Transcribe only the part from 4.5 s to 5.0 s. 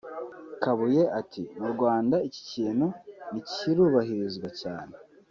cyane